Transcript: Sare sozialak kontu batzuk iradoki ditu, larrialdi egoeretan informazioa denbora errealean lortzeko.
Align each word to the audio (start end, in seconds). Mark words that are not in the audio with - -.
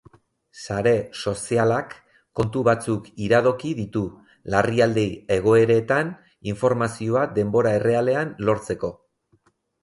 Sare 0.67 0.91
sozialak 1.23 1.91
kontu 2.39 2.63
batzuk 2.67 3.09
iradoki 3.25 3.73
ditu, 3.81 4.03
larrialdi 4.55 5.05
egoeretan 5.37 6.11
informazioa 6.55 7.27
denbora 7.37 7.77
errealean 7.83 8.35
lortzeko. 8.51 8.93